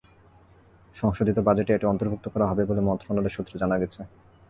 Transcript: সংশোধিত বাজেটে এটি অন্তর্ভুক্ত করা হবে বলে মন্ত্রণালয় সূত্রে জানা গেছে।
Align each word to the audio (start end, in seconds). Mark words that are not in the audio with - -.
সংশোধিত 0.95 1.37
বাজেটে 1.47 1.71
এটি 1.73 1.85
অন্তর্ভুক্ত 1.87 2.25
করা 2.33 2.45
হবে 2.51 2.63
বলে 2.69 2.81
মন্ত্রণালয় 2.87 3.33
সূত্রে 3.35 3.55
জানা 3.61 3.75
গেছে। 3.81 4.01